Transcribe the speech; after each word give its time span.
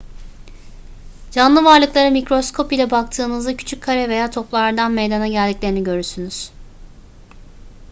canlı 1.31 1.63
varlıklara 1.63 2.09
mikroskop 2.09 2.73
ile 2.73 2.91
baktığınızda 2.91 3.57
küçük 3.57 3.83
kare 3.83 4.09
veya 4.09 4.31
toplardan 4.31 4.91
meydana 4.91 5.27
geldiklerini 5.27 5.83
görürsünüz 5.83 6.51